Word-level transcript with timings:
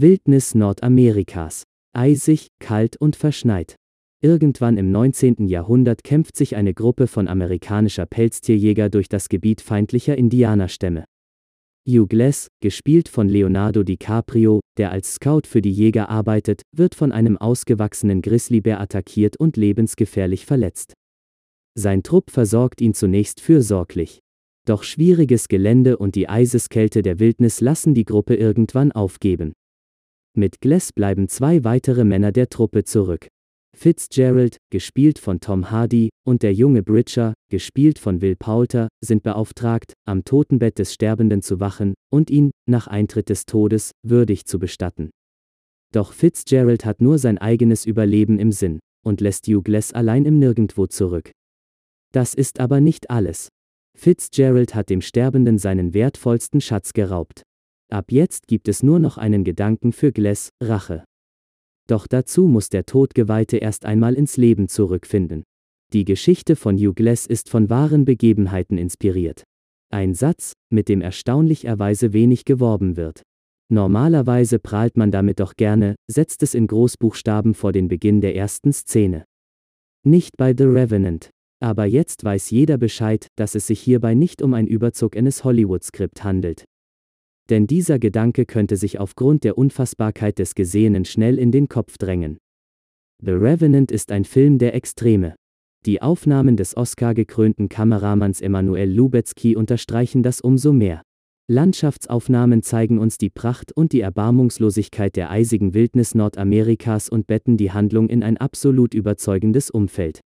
Wildnis 0.00 0.54
Nordamerikas. 0.54 1.64
Eisig, 1.94 2.48
kalt 2.58 2.96
und 2.96 3.16
verschneit. 3.16 3.76
Irgendwann 4.22 4.78
im 4.78 4.90
19. 4.90 5.46
Jahrhundert 5.46 6.04
kämpft 6.04 6.38
sich 6.38 6.56
eine 6.56 6.72
Gruppe 6.72 7.06
von 7.06 7.28
amerikanischer 7.28 8.06
Pelztierjäger 8.06 8.88
durch 8.88 9.10
das 9.10 9.28
Gebiet 9.28 9.60
feindlicher 9.60 10.16
Indianerstämme. 10.16 11.04
Hugh 11.86 12.06
Glass, 12.06 12.48
gespielt 12.62 13.10
von 13.10 13.28
Leonardo 13.28 13.82
DiCaprio, 13.82 14.60
der 14.78 14.90
als 14.90 15.16
Scout 15.16 15.42
für 15.44 15.60
die 15.60 15.70
Jäger 15.70 16.08
arbeitet, 16.08 16.62
wird 16.74 16.94
von 16.94 17.12
einem 17.12 17.36
ausgewachsenen 17.36 18.22
Grizzlybär 18.22 18.80
attackiert 18.80 19.36
und 19.36 19.58
lebensgefährlich 19.58 20.46
verletzt. 20.46 20.94
Sein 21.74 22.02
Trupp 22.02 22.30
versorgt 22.30 22.80
ihn 22.80 22.94
zunächst 22.94 23.42
fürsorglich. 23.42 24.20
Doch 24.66 24.82
schwieriges 24.82 25.48
Gelände 25.48 25.98
und 25.98 26.14
die 26.14 26.26
Eiseskälte 26.26 27.02
der 27.02 27.18
Wildnis 27.18 27.60
lassen 27.60 27.92
die 27.92 28.06
Gruppe 28.06 28.34
irgendwann 28.34 28.92
aufgeben. 28.92 29.52
Mit 30.36 30.60
Glass 30.60 30.92
bleiben 30.92 31.28
zwei 31.28 31.64
weitere 31.64 32.04
Männer 32.04 32.30
der 32.30 32.48
Truppe 32.48 32.84
zurück. 32.84 33.28
Fitzgerald, 33.76 34.58
gespielt 34.70 35.18
von 35.18 35.40
Tom 35.40 35.70
Hardy, 35.70 36.10
und 36.26 36.42
der 36.42 36.52
junge 36.52 36.82
Bridger, 36.82 37.34
gespielt 37.50 37.98
von 37.98 38.20
Will 38.20 38.36
Poulter, 38.36 38.88
sind 39.02 39.22
beauftragt, 39.22 39.94
am 40.06 40.24
Totenbett 40.24 40.78
des 40.78 40.92
Sterbenden 40.92 41.42
zu 41.42 41.60
wachen 41.60 41.94
und 42.12 42.30
ihn, 42.30 42.50
nach 42.68 42.86
Eintritt 42.86 43.28
des 43.28 43.46
Todes, 43.46 43.92
würdig 44.06 44.44
zu 44.44 44.58
bestatten. 44.58 45.10
Doch 45.92 46.12
Fitzgerald 46.12 46.84
hat 46.84 47.00
nur 47.00 47.18
sein 47.18 47.38
eigenes 47.38 47.84
Überleben 47.84 48.38
im 48.38 48.52
Sinn 48.52 48.78
und 49.04 49.20
lässt 49.20 49.46
Hugh 49.46 49.62
Glass 49.62 49.92
allein 49.92 50.24
im 50.24 50.38
Nirgendwo 50.38 50.86
zurück. 50.86 51.32
Das 52.12 52.34
ist 52.34 52.60
aber 52.60 52.80
nicht 52.80 53.10
alles. 53.10 53.48
Fitzgerald 53.96 54.74
hat 54.74 54.90
dem 54.90 55.00
Sterbenden 55.00 55.58
seinen 55.58 55.94
wertvollsten 55.94 56.60
Schatz 56.60 56.92
geraubt. 56.92 57.42
Ab 57.90 58.12
jetzt 58.12 58.46
gibt 58.46 58.68
es 58.68 58.84
nur 58.84 59.00
noch 59.00 59.18
einen 59.18 59.42
Gedanken 59.42 59.92
für 59.92 60.12
Glass, 60.12 60.50
Rache. 60.62 61.04
Doch 61.88 62.06
dazu 62.06 62.46
muss 62.46 62.68
der 62.68 62.86
Todgeweihte 62.86 63.56
erst 63.56 63.84
einmal 63.84 64.14
ins 64.14 64.36
Leben 64.36 64.68
zurückfinden. 64.68 65.42
Die 65.92 66.04
Geschichte 66.04 66.54
von 66.54 66.76
Hugh 66.76 66.94
Glass 66.94 67.26
ist 67.26 67.48
von 67.48 67.68
wahren 67.68 68.04
Begebenheiten 68.04 68.78
inspiriert. 68.78 69.42
Ein 69.92 70.14
Satz, 70.14 70.52
mit 70.72 70.88
dem 70.88 71.00
erstaunlicherweise 71.00 72.12
wenig 72.12 72.44
geworben 72.44 72.96
wird. 72.96 73.22
Normalerweise 73.72 74.60
prahlt 74.60 74.96
man 74.96 75.10
damit 75.10 75.40
doch 75.40 75.54
gerne, 75.56 75.96
setzt 76.08 76.44
es 76.44 76.54
in 76.54 76.68
Großbuchstaben 76.68 77.54
vor 77.54 77.72
den 77.72 77.88
Beginn 77.88 78.20
der 78.20 78.36
ersten 78.36 78.72
Szene. 78.72 79.24
Nicht 80.04 80.36
bei 80.36 80.54
The 80.56 80.64
Revenant. 80.64 81.30
Aber 81.60 81.86
jetzt 81.86 82.22
weiß 82.24 82.50
jeder 82.50 82.78
Bescheid, 82.78 83.26
dass 83.36 83.56
es 83.56 83.66
sich 83.66 83.80
hierbei 83.80 84.14
nicht 84.14 84.42
um 84.42 84.54
ein 84.54 84.68
Überzug 84.68 85.16
eines 85.16 85.42
Hollywood-Skript 85.42 86.22
handelt. 86.22 86.64
Denn 87.50 87.66
dieser 87.66 87.98
Gedanke 87.98 88.46
könnte 88.46 88.76
sich 88.76 89.00
aufgrund 89.00 89.42
der 89.42 89.58
Unfassbarkeit 89.58 90.38
des 90.38 90.54
Gesehenen 90.54 91.04
schnell 91.04 91.38
in 91.38 91.50
den 91.50 91.68
Kopf 91.68 91.98
drängen. 91.98 92.38
The 93.22 93.32
Revenant 93.32 93.90
ist 93.90 94.12
ein 94.12 94.24
Film 94.24 94.58
der 94.58 94.74
Extreme. 94.74 95.34
Die 95.84 96.00
Aufnahmen 96.00 96.56
des 96.56 96.76
Oscar-gekrönten 96.76 97.68
Kameramanns 97.68 98.40
Emanuel 98.40 98.90
Lubetzky 98.90 99.56
unterstreichen 99.56 100.22
das 100.22 100.40
umso 100.40 100.72
mehr. 100.72 101.02
Landschaftsaufnahmen 101.48 102.62
zeigen 102.62 103.00
uns 103.00 103.18
die 103.18 103.30
Pracht 103.30 103.72
und 103.72 103.92
die 103.92 104.00
Erbarmungslosigkeit 104.00 105.16
der 105.16 105.30
eisigen 105.30 105.74
Wildnis 105.74 106.14
Nordamerikas 106.14 107.08
und 107.08 107.26
betten 107.26 107.56
die 107.56 107.72
Handlung 107.72 108.08
in 108.08 108.22
ein 108.22 108.36
absolut 108.36 108.94
überzeugendes 108.94 109.70
Umfeld. 109.70 110.20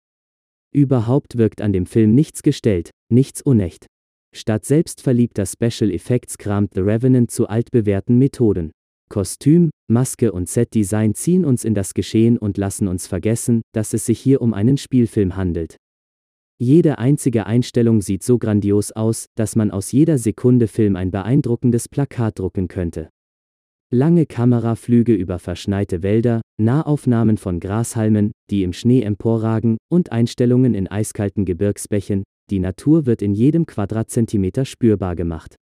Überhaupt 0.74 1.38
wirkt 1.38 1.60
an 1.60 1.72
dem 1.72 1.86
Film 1.86 2.14
nichts 2.14 2.42
gestellt, 2.42 2.90
nichts 3.08 3.40
unecht. 3.40 3.86
Statt 4.34 4.64
selbstverliebter 4.64 5.44
Special 5.44 5.90
Effects 5.90 6.38
kramt 6.38 6.72
The 6.74 6.80
Revenant 6.80 7.30
zu 7.30 7.48
altbewährten 7.48 8.18
Methoden. 8.18 8.72
Kostüm, 9.10 9.70
Maske 9.90 10.32
und 10.32 10.48
Setdesign 10.48 11.14
ziehen 11.14 11.44
uns 11.44 11.64
in 11.64 11.74
das 11.74 11.92
Geschehen 11.92 12.38
und 12.38 12.56
lassen 12.56 12.88
uns 12.88 13.06
vergessen, 13.06 13.60
dass 13.74 13.92
es 13.92 14.06
sich 14.06 14.18
hier 14.18 14.40
um 14.40 14.54
einen 14.54 14.78
Spielfilm 14.78 15.36
handelt. 15.36 15.76
Jede 16.58 16.98
einzige 16.98 17.44
Einstellung 17.44 18.00
sieht 18.00 18.22
so 18.22 18.38
grandios 18.38 18.92
aus, 18.92 19.26
dass 19.34 19.54
man 19.54 19.70
aus 19.70 19.92
jeder 19.92 20.16
Sekunde 20.16 20.66
Film 20.66 20.96
ein 20.96 21.10
beeindruckendes 21.10 21.88
Plakat 21.90 22.38
drucken 22.38 22.68
könnte. 22.68 23.10
Lange 23.90 24.24
Kameraflüge 24.24 25.12
über 25.12 25.38
verschneite 25.38 26.02
Wälder, 26.02 26.40
Nahaufnahmen 26.58 27.36
von 27.36 27.60
Grashalmen, 27.60 28.32
die 28.48 28.62
im 28.62 28.72
Schnee 28.72 29.02
emporragen, 29.02 29.76
und 29.90 30.12
Einstellungen 30.12 30.72
in 30.72 30.88
eiskalten 30.88 31.44
Gebirgsbächen, 31.44 32.22
die 32.50 32.58
Natur 32.58 33.06
wird 33.06 33.22
in 33.22 33.34
jedem 33.34 33.66
Quadratzentimeter 33.66 34.64
spürbar 34.64 35.16
gemacht. 35.16 35.56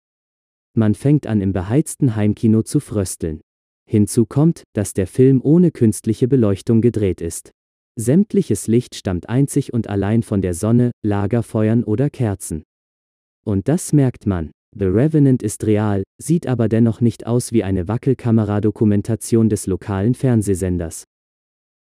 Man 0.75 0.95
fängt 0.95 1.28
an 1.28 1.41
im 1.41 1.53
beheizten 1.53 2.16
Heimkino 2.16 2.63
zu 2.63 2.79
frösteln. 2.79 3.41
Hinzu 3.90 4.25
kommt, 4.25 4.63
dass 4.73 4.94
der 4.94 5.07
Film 5.07 5.41
ohne 5.44 5.72
künstliche 5.72 6.28
Beleuchtung 6.28 6.81
gedreht 6.81 7.22
ist. 7.22 7.51
Sämtliches 7.95 8.67
Licht 8.67 8.95
stammt 8.95 9.28
einzig 9.28 9.73
und 9.73 9.90
allein 9.90 10.23
von 10.23 10.41
der 10.41 10.53
Sonne, 10.53 10.91
Lagerfeuern 11.03 11.84
oder 11.84 12.09
Kerzen. 12.09 12.63
Und 13.46 13.67
das 13.67 13.94
merkt 13.94 14.25
man. 14.25 14.51
The 14.75 14.85
Revenant 14.85 15.41
ist 15.41 15.66
real, 15.66 16.03
sieht 16.22 16.46
aber 16.46 16.69
dennoch 16.69 17.01
nicht 17.01 17.25
aus 17.25 17.51
wie 17.51 17.63
eine 17.63 17.88
Wackelkameradokumentation 17.88 19.50
des 19.50 19.66
lokalen 19.66 20.13
Fernsehsenders. 20.13 21.06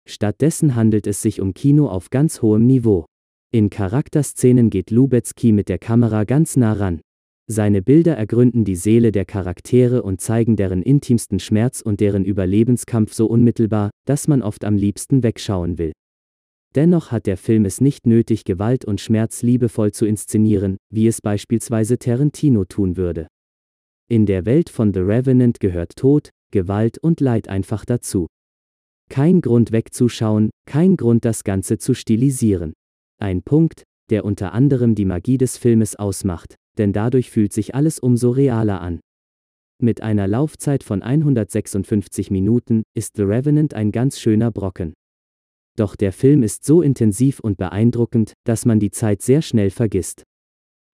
Stattdessen 0.07 0.75
handelt 0.75 1.05
es 1.05 1.21
sich 1.21 1.39
um 1.39 1.53
Kino 1.53 1.87
auf 1.87 2.09
ganz 2.09 2.41
hohem 2.41 2.65
Niveau. 2.65 3.05
In 3.51 3.71
Charakterszenen 3.71 4.69
geht 4.69 4.91
Lubetzky 4.91 5.51
mit 5.51 5.69
der 5.69 5.79
Kamera 5.79 6.23
ganz 6.23 6.55
nah 6.55 6.73
ran. 6.73 7.01
Seine 7.47 7.81
Bilder 7.81 8.15
ergründen 8.15 8.63
die 8.63 8.75
Seele 8.75 9.11
der 9.11 9.25
Charaktere 9.25 10.03
und 10.03 10.21
zeigen 10.21 10.55
deren 10.55 10.83
intimsten 10.83 11.39
Schmerz 11.39 11.81
und 11.81 11.99
deren 11.99 12.25
Überlebenskampf 12.25 13.11
so 13.11 13.25
unmittelbar, 13.25 13.89
dass 14.05 14.27
man 14.27 14.43
oft 14.43 14.63
am 14.65 14.77
liebsten 14.77 15.23
wegschauen 15.23 15.79
will. 15.79 15.93
Dennoch 16.75 17.11
hat 17.11 17.25
der 17.25 17.37
Film 17.37 17.65
es 17.65 17.81
nicht 17.81 18.05
nötig, 18.05 18.43
Gewalt 18.43 18.85
und 18.85 19.01
Schmerz 19.01 19.41
liebevoll 19.41 19.93
zu 19.93 20.05
inszenieren, 20.05 20.77
wie 20.93 21.07
es 21.07 21.19
beispielsweise 21.19 21.97
Tarantino 21.97 22.65
tun 22.65 22.97
würde. 22.97 23.25
In 24.11 24.27
der 24.27 24.45
Welt 24.45 24.69
von 24.69 24.93
The 24.93 24.99
Revenant 24.99 25.59
gehört 25.59 25.95
Tod, 25.95 26.29
Gewalt 26.51 26.99
und 26.99 27.19
Leid 27.19 27.47
einfach 27.47 27.83
dazu. 27.83 28.27
Kein 29.09 29.41
Grund 29.41 29.71
wegzuschauen, 29.71 30.51
kein 30.67 30.97
Grund 30.97 31.25
das 31.25 31.43
Ganze 31.43 31.79
zu 31.79 31.95
stilisieren. 31.95 32.73
Ein 33.21 33.43
Punkt, 33.43 33.83
der 34.09 34.23
unter 34.23 34.53
anderem 34.53 34.95
die 34.95 35.05
Magie 35.05 35.37
des 35.37 35.57
Filmes 35.57 35.97
ausmacht, 35.97 36.55
denn 36.77 36.93
dadurch 36.93 37.29
fühlt 37.29 37.51
sich 37.51 37.75
alles 37.75 37.99
umso 37.99 38.31
realer 38.31 38.79
an. 38.79 39.01
Mit 39.81 40.01
einer 40.01 40.27
Laufzeit 40.27 40.83
von 40.83 41.01
156 41.01 42.31
Minuten 42.31 42.83
ist 42.95 43.17
The 43.17 43.23
Revenant 43.23 43.73
ein 43.73 43.91
ganz 43.91 44.19
schöner 44.19 44.51
Brocken. 44.51 44.93
Doch 45.77 45.95
der 45.95 46.11
Film 46.11 46.43
ist 46.43 46.65
so 46.65 46.81
intensiv 46.81 47.39
und 47.39 47.57
beeindruckend, 47.57 48.33
dass 48.45 48.65
man 48.65 48.79
die 48.79 48.91
Zeit 48.91 49.21
sehr 49.21 49.41
schnell 49.41 49.69
vergisst. 49.69 50.23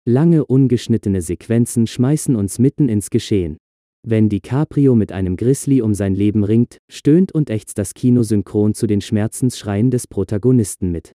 Lange 0.07 0.45
ungeschnittene 0.45 1.21
Sequenzen 1.21 1.85
schmeißen 1.85 2.35
uns 2.35 2.57
mitten 2.57 2.89
ins 2.89 3.11
Geschehen. 3.11 3.57
Wenn 4.03 4.29
DiCaprio 4.29 4.95
mit 4.95 5.11
einem 5.11 5.37
Grizzly 5.37 5.81
um 5.81 5.93
sein 5.93 6.15
Leben 6.15 6.43
ringt, 6.43 6.77
stöhnt 6.91 7.31
und 7.31 7.51
ächzt 7.51 7.77
das 7.77 7.93
Kino 7.93 8.23
synchron 8.23 8.73
zu 8.73 8.87
den 8.87 9.01
Schmerzensschreien 9.01 9.91
des 9.91 10.07
Protagonisten 10.07 10.91
mit. 10.91 11.11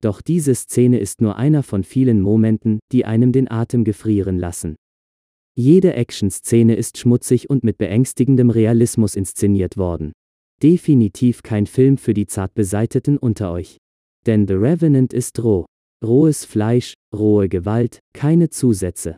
Doch 0.00 0.20
diese 0.20 0.54
Szene 0.54 0.98
ist 0.98 1.20
nur 1.20 1.36
einer 1.36 1.62
von 1.62 1.82
vielen 1.82 2.20
Momenten, 2.20 2.78
die 2.92 3.04
einem 3.04 3.32
den 3.32 3.50
Atem 3.50 3.84
gefrieren 3.84 4.38
lassen. 4.38 4.76
Jede 5.56 5.94
Action-Szene 5.94 6.76
ist 6.76 6.98
schmutzig 6.98 7.50
und 7.50 7.64
mit 7.64 7.78
beängstigendem 7.78 8.50
Realismus 8.50 9.16
inszeniert 9.16 9.76
worden. 9.76 10.12
Definitiv 10.62 11.42
kein 11.42 11.66
Film 11.66 11.98
für 11.98 12.14
die 12.14 12.26
Zartbeseiteten 12.26 13.18
unter 13.18 13.50
euch. 13.50 13.76
Denn 14.26 14.46
The 14.46 14.54
Revenant 14.54 15.12
ist 15.12 15.42
roh. 15.42 15.66
Rohes 16.04 16.44
Fleisch, 16.44 16.94
rohe 17.12 17.48
Gewalt, 17.48 17.98
keine 18.12 18.50
Zusätze. 18.50 19.16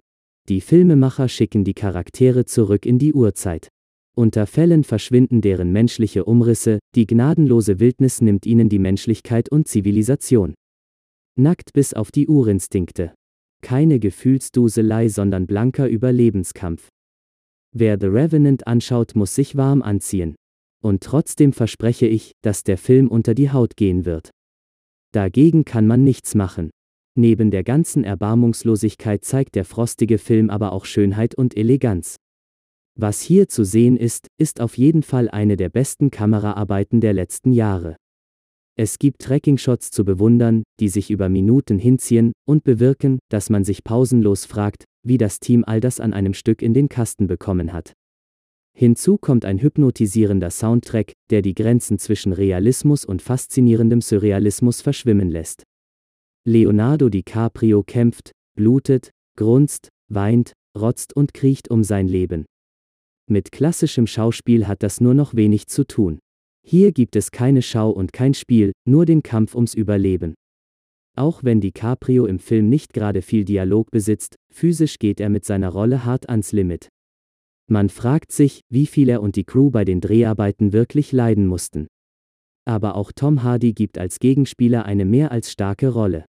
Die 0.49 0.63
Filmemacher 0.63 1.29
schicken 1.29 1.63
die 1.63 1.75
Charaktere 1.75 2.47
zurück 2.47 2.87
in 2.87 2.99
die 2.99 3.13
Urzeit. 3.13 3.69
Unter 4.17 4.47
Fällen 4.47 4.85
verschwinden 4.85 5.41
deren 5.41 5.73
menschliche 5.73 6.25
Umrisse, 6.25 6.79
die 6.95 7.07
gnadenlose 7.07 7.81
Wildnis 7.81 8.21
nimmt 8.21 8.47
ihnen 8.47 8.69
die 8.69 8.79
Menschlichkeit 8.79 9.51
und 9.51 9.69
Zivilisation. 9.69 10.55
Nackt 11.37 11.73
bis 11.73 11.95
auf 11.95 12.11
die 12.11 12.29
Urinstinkte. 12.29 13.15
Keine 13.63 13.99
Gefühlsduselei, 13.99 15.09
sondern 15.09 15.47
blanker 15.47 15.89
Überlebenskampf. 15.89 16.89
Wer 17.73 17.99
The 18.01 18.07
Revenant 18.07 18.67
anschaut, 18.67 19.15
muss 19.15 19.35
sich 19.35 19.57
warm 19.57 19.83
anziehen. 19.83 20.35
Und 20.83 21.03
trotzdem 21.03 21.53
verspreche 21.53 22.07
ich, 22.07 22.33
dass 22.43 22.65
der 22.65 22.79
Film 22.79 23.09
unter 23.09 23.35
die 23.35 23.51
Haut 23.51 23.77
gehen 23.77 24.05
wird. 24.05 24.31
Dagegen 25.13 25.65
kann 25.65 25.87
man 25.87 26.03
nichts 26.03 26.35
machen. 26.35 26.71
Neben 27.17 27.51
der 27.51 27.65
ganzen 27.65 28.05
Erbarmungslosigkeit 28.05 29.25
zeigt 29.25 29.55
der 29.55 29.65
frostige 29.65 30.19
Film 30.19 30.49
aber 30.49 30.73
auch 30.73 30.85
Schönheit 30.85 31.35
und 31.35 31.57
Eleganz. 31.57 32.17
Was 32.97 33.21
hier 33.21 33.49
zu 33.49 33.65
sehen 33.65 33.97
ist, 33.97 34.29
ist 34.39 34.61
auf 34.61 34.77
jeden 34.79 35.03
Fall 35.03 35.29
eine 35.29 35.57
der 35.57 35.69
besten 35.69 36.11
Kameraarbeiten 36.11 37.01
der 37.01 37.13
letzten 37.13 37.53
Jahre. 37.53 37.97
Es 38.83 38.99
gibt 38.99 39.21
Tracking-Shots 39.21 39.91
zu 39.91 40.07
bewundern, 40.07 40.63
die 40.81 40.89
sich 40.89 41.11
über 41.11 41.29
Minuten 41.29 41.79
hinziehen 41.79 42.33
und 42.49 42.65
bewirken, 42.65 43.19
dass 43.29 43.51
man 43.51 43.63
sich 43.63 43.85
pausenlos 43.85 44.47
fragt, 44.47 44.85
wie 45.07 45.19
das 45.19 45.39
Team 45.39 45.65
all 45.67 45.81
das 45.81 46.01
an 46.01 46.15
einem 46.15 46.33
Stück 46.33 46.63
in 46.63 46.73
den 46.73 46.89
Kasten 46.89 47.27
bekommen 47.27 47.75
hat. 47.75 47.93
Hinzu 48.75 49.19
kommt 49.19 49.45
ein 49.45 49.61
hypnotisierender 49.61 50.49
Soundtrack, 50.49 51.13
der 51.29 51.43
die 51.43 51.55
Grenzen 51.55 51.99
zwischen 51.99 52.33
Realismus 52.33 53.05
und 53.05 53.21
faszinierendem 53.21 54.01
Surrealismus 54.01 54.81
verschwimmen 54.81 55.31
lässt. 55.31 55.65
Leonardo 56.47 57.11
DiCaprio 57.11 57.83
kämpft, 57.83 58.31
blutet, 58.57 59.11
grunzt, 59.37 59.91
weint, 60.09 60.55
rotzt 60.75 61.15
und 61.15 61.35
kriecht 61.35 61.71
um 61.71 61.85
sein 61.85 62.09
Leben. 62.09 62.47
Mit 63.29 63.53
klassischem 63.53 64.07
Schauspiel 64.07 64.67
hat 64.67 64.83
das 64.83 65.03
nur 65.03 65.13
noch 65.13 65.35
wenig 65.35 65.67
zu 65.67 65.87
tun. 65.87 66.19
Hier 66.63 66.93
gibt 66.93 67.17
es 67.17 67.31
keine 67.31 67.63
Schau 67.63 67.91
und 67.91 68.13
kein 68.13 68.35
Spiel, 68.35 68.73
nur 68.87 69.07
den 69.07 69.23
Kampf 69.23 69.55
ums 69.55 69.75
Überleben. 69.75 70.35
Auch 71.17 71.43
wenn 71.43 71.61
DiCaprio 71.61 72.27
im 72.27 72.39
Film 72.39 72.69
nicht 72.69 72.93
gerade 72.93 73.23
viel 73.23 73.45
Dialog 73.45 73.91
besitzt, 73.91 74.37
physisch 74.53 74.99
geht 74.99 75.21
er 75.21 75.29
mit 75.29 75.45
seiner 75.45 75.71
Rolle 75.71 76.05
hart 76.05 76.29
ans 76.29 76.53
Limit. 76.53 76.89
Man 77.69 77.89
fragt 77.89 78.33
sich, 78.33 78.63
wie 78.69 78.87
viel 78.87 79.09
er 79.09 79.23
und 79.23 79.37
die 79.37 79.45
Crew 79.45 79.71
bei 79.71 79.85
den 79.85 80.01
Dreharbeiten 80.01 80.73
wirklich 80.73 81.13
leiden 81.13 81.47
mussten. 81.47 81.87
Aber 82.67 82.95
auch 82.95 83.13
Tom 83.13 83.43
Hardy 83.43 83.73
gibt 83.73 83.99
als 83.99 84.19
Gegenspieler 84.19 84.85
eine 84.85 85.05
mehr 85.05 85.31
als 85.33 85.51
starke 85.51 85.89
Rolle. 85.89 86.25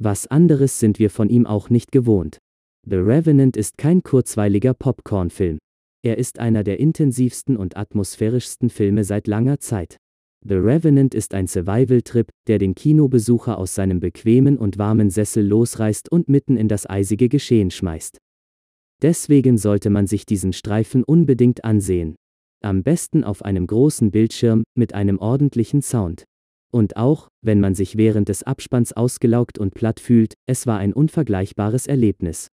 Was 0.00 0.26
anderes 0.26 0.80
sind 0.80 0.98
wir 0.98 1.10
von 1.10 1.28
ihm 1.28 1.46
auch 1.46 1.70
nicht 1.70 1.92
gewohnt. 1.92 2.38
The 2.86 2.96
Revenant 2.96 3.56
ist 3.56 3.78
kein 3.78 4.02
kurzweiliger 4.02 4.74
Popcorn-Film. 4.74 5.58
Er 6.04 6.18
ist 6.18 6.38
einer 6.38 6.64
der 6.64 6.80
intensivsten 6.80 7.56
und 7.56 7.78
atmosphärischsten 7.78 8.68
Filme 8.68 9.04
seit 9.04 9.26
langer 9.26 9.58
Zeit. 9.58 9.96
The 10.46 10.56
Revenant 10.56 11.14
ist 11.14 11.32
ein 11.32 11.46
Survival-Trip, 11.46 12.28
der 12.46 12.58
den 12.58 12.74
Kinobesucher 12.74 13.56
aus 13.56 13.74
seinem 13.74 14.00
bequemen 14.00 14.58
und 14.58 14.76
warmen 14.76 15.08
Sessel 15.08 15.46
losreißt 15.46 16.12
und 16.12 16.28
mitten 16.28 16.58
in 16.58 16.68
das 16.68 16.84
eisige 16.84 17.30
Geschehen 17.30 17.70
schmeißt. 17.70 18.18
Deswegen 19.00 19.56
sollte 19.56 19.88
man 19.88 20.06
sich 20.06 20.26
diesen 20.26 20.52
Streifen 20.52 21.04
unbedingt 21.04 21.64
ansehen. 21.64 22.16
Am 22.62 22.82
besten 22.82 23.24
auf 23.24 23.42
einem 23.42 23.66
großen 23.66 24.10
Bildschirm 24.10 24.64
mit 24.76 24.92
einem 24.92 25.18
ordentlichen 25.18 25.80
Sound. 25.80 26.24
Und 26.70 26.98
auch, 26.98 27.28
wenn 27.40 27.60
man 27.60 27.74
sich 27.74 27.96
während 27.96 28.28
des 28.28 28.42
Abspanns 28.42 28.92
ausgelaugt 28.92 29.58
und 29.58 29.72
platt 29.72 30.00
fühlt, 30.00 30.34
es 30.46 30.66
war 30.66 30.76
ein 30.76 30.92
unvergleichbares 30.92 31.86
Erlebnis. 31.86 32.48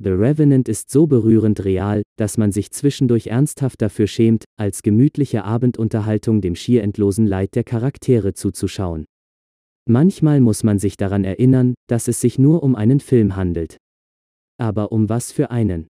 The 0.00 0.10
Revenant 0.10 0.68
ist 0.68 0.90
so 0.90 1.06
berührend 1.06 1.64
real, 1.64 2.02
dass 2.16 2.36
man 2.36 2.50
sich 2.50 2.72
zwischendurch 2.72 3.28
ernsthaft 3.28 3.80
dafür 3.80 4.06
schämt, 4.08 4.44
als 4.58 4.82
gemütliche 4.82 5.44
Abendunterhaltung 5.44 6.40
dem 6.40 6.56
schier 6.56 6.82
endlosen 6.82 7.26
Leid 7.26 7.54
der 7.54 7.64
Charaktere 7.64 8.34
zuzuschauen. 8.34 9.04
Manchmal 9.86 10.40
muss 10.40 10.64
man 10.64 10.78
sich 10.78 10.96
daran 10.96 11.24
erinnern, 11.24 11.74
dass 11.88 12.08
es 12.08 12.20
sich 12.20 12.38
nur 12.38 12.62
um 12.62 12.74
einen 12.74 13.00
Film 13.00 13.36
handelt. 13.36 13.76
Aber 14.58 14.92
um 14.92 15.08
was 15.08 15.30
für 15.30 15.50
einen? 15.50 15.86